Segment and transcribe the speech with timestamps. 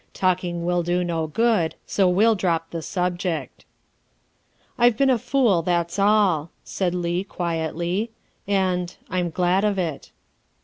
[0.15, 3.65] Talking will do no good, so we'll drop the subject.""
[4.79, 8.09] I've been a fool, that's all," said Leigh quietly,
[8.47, 10.09] "and I'm glad of it."